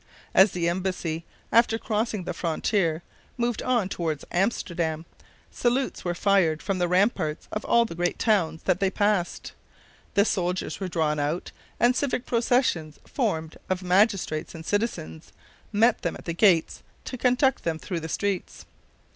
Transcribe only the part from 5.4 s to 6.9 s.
salutes were fired from the